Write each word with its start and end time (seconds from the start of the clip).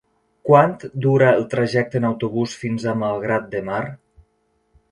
Quant 0.49 0.71
dura 1.05 1.27
el 1.41 1.45
trajecte 1.51 2.01
en 2.03 2.09
autobús 2.11 2.57
fins 2.63 2.89
a 2.93 2.97
Malgrat 3.05 3.49
de 3.55 3.65
Mar? 3.71 3.81